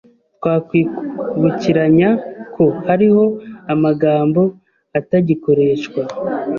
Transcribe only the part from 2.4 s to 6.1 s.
ko hariho amagambo atagikoreshwa